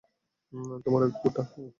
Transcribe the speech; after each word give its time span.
তোমার 0.85 1.01
ওই 1.03 1.11
কুকুরটাও! 1.13 1.45